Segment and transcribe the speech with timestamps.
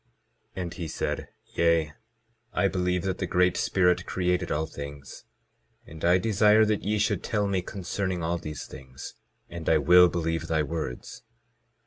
[0.57, 1.93] 22:11 And he said: Yea,
[2.53, 5.25] I believe that the Great Spirit created all things,
[5.85, 9.13] and I desire that ye should tell me concerning all these things,
[9.47, 11.21] and I will believe thy words.